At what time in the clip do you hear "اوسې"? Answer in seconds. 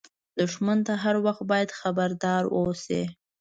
2.57-3.01